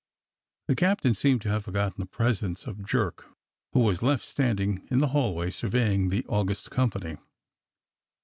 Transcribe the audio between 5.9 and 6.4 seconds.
the